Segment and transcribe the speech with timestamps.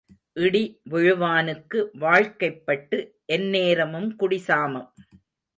[0.35, 0.61] இடி
[0.89, 2.99] விழுவானுக்கு வாழ்க்கைப்பட்டு
[3.25, 4.89] எந்நேரமும் குடி சாமம்.